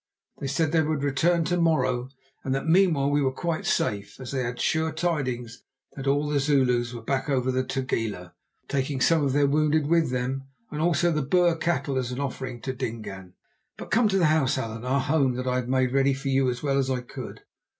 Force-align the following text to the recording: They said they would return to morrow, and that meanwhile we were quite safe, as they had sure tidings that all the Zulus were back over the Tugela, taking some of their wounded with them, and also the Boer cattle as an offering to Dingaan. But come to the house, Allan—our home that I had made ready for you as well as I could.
They 0.39 0.47
said 0.47 0.71
they 0.71 0.81
would 0.81 1.03
return 1.03 1.43
to 1.43 1.57
morrow, 1.61 2.09
and 2.43 2.55
that 2.55 2.65
meanwhile 2.65 3.11
we 3.11 3.21
were 3.21 3.31
quite 3.31 3.67
safe, 3.67 4.19
as 4.19 4.31
they 4.31 4.41
had 4.41 4.59
sure 4.59 4.91
tidings 4.91 5.61
that 5.95 6.07
all 6.07 6.27
the 6.27 6.39
Zulus 6.39 6.91
were 6.91 7.03
back 7.03 7.29
over 7.29 7.51
the 7.51 7.63
Tugela, 7.63 8.33
taking 8.67 8.99
some 8.99 9.23
of 9.23 9.31
their 9.33 9.45
wounded 9.45 9.85
with 9.85 10.09
them, 10.09 10.45
and 10.71 10.81
also 10.81 11.11
the 11.11 11.21
Boer 11.21 11.55
cattle 11.55 11.99
as 11.99 12.11
an 12.11 12.19
offering 12.19 12.61
to 12.61 12.73
Dingaan. 12.73 13.33
But 13.77 13.91
come 13.91 14.07
to 14.07 14.17
the 14.17 14.25
house, 14.33 14.57
Allan—our 14.57 15.01
home 15.01 15.35
that 15.35 15.45
I 15.45 15.57
had 15.57 15.69
made 15.69 15.93
ready 15.93 16.15
for 16.15 16.29
you 16.29 16.49
as 16.49 16.63
well 16.63 16.79
as 16.79 16.89
I 16.89 17.01
could. 17.01 17.41